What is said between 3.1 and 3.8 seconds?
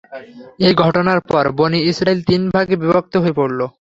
হয়ে পড়ল।